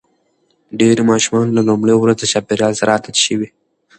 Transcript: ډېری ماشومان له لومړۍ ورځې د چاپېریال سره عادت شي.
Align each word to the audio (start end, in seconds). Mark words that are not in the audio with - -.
ډېری 0.79 1.03
ماشومان 1.11 1.47
له 1.53 1.61
لومړۍ 1.69 1.95
ورځې 1.97 2.25
د 2.27 2.29
چاپېریال 2.31 2.73
سره 2.79 2.93
عادت 2.95 3.15
شي. 3.23 3.35